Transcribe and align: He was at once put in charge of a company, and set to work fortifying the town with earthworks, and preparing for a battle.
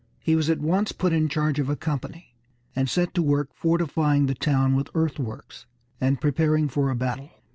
He 0.19 0.35
was 0.35 0.49
at 0.49 0.57
once 0.59 0.91
put 0.93 1.13
in 1.13 1.29
charge 1.29 1.59
of 1.59 1.69
a 1.69 1.75
company, 1.75 2.33
and 2.75 2.89
set 2.89 3.13
to 3.13 3.21
work 3.21 3.49
fortifying 3.53 4.25
the 4.25 4.33
town 4.33 4.75
with 4.75 4.89
earthworks, 4.95 5.67
and 5.99 6.19
preparing 6.19 6.67
for 6.69 6.89
a 6.89 6.95
battle. 6.95 7.29